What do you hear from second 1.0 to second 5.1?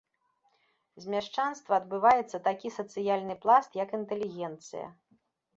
З мяшчанства адбываецца такі сацыяльны пласт як інтэлігенцыя.